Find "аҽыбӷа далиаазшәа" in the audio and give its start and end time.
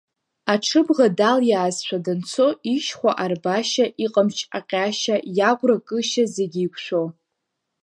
0.53-1.97